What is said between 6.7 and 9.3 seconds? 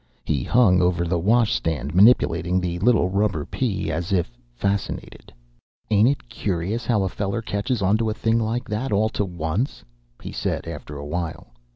how a feller catches onto a thing like that all to